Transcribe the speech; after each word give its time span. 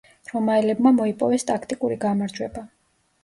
რომაელებმა 0.29 0.93
მოიპოვეს 0.99 1.45
ტაქტიკური 1.51 1.97
გამარჯვება. 2.07 2.65